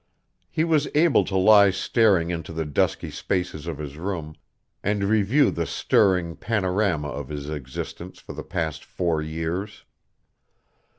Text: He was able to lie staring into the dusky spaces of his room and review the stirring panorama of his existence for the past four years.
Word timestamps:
He 0.49 0.63
was 0.63 0.87
able 0.95 1.23
to 1.25 1.37
lie 1.37 1.69
staring 1.69 2.31
into 2.31 2.51
the 2.53 2.65
dusky 2.65 3.11
spaces 3.11 3.67
of 3.67 3.77
his 3.77 3.97
room 3.99 4.33
and 4.81 5.03
review 5.03 5.51
the 5.51 5.67
stirring 5.67 6.35
panorama 6.37 7.09
of 7.09 7.29
his 7.29 7.47
existence 7.51 8.17
for 8.19 8.33
the 8.33 8.41
past 8.41 8.83
four 8.83 9.21
years. 9.21 9.85